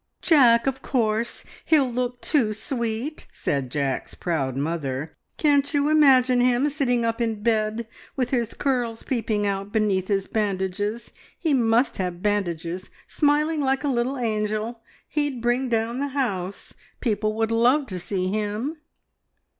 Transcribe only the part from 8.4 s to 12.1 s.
curls peeping out beneath his bandages he must